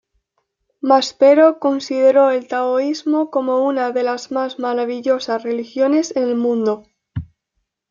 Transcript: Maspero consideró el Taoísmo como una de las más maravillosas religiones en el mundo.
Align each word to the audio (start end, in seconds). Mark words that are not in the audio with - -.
Maspero 0.81 1.59
consideró 1.59 2.31
el 2.31 2.47
Taoísmo 2.47 3.29
como 3.29 3.59
una 3.67 3.91
de 3.91 4.01
las 4.01 4.31
más 4.31 4.57
maravillosas 4.57 5.43
religiones 5.43 6.15
en 6.15 6.23
el 6.23 6.35
mundo. 6.37 6.87